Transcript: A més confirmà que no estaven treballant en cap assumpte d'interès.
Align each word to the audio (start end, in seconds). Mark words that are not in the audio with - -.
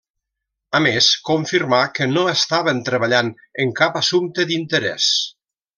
A 0.77 0.79
més 0.85 1.09
confirmà 1.27 1.83
que 1.99 2.09
no 2.15 2.25
estaven 2.33 2.81
treballant 2.91 3.33
en 3.65 3.77
cap 3.83 4.01
assumpte 4.05 4.51
d'interès. 4.53 5.13